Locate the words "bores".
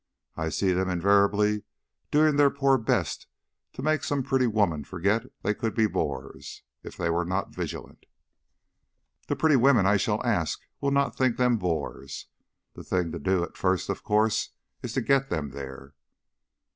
5.85-6.63, 11.59-12.25